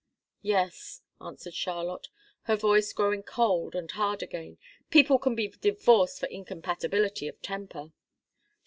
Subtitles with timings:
[0.41, 2.07] "Yes," answered Charlotte,
[2.45, 4.57] her voice growing cold and hard again.
[4.89, 7.91] "People can be divorced for incompatibility of temper."